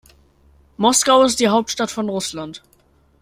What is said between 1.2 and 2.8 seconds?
ist die Hauptstadt von Russland.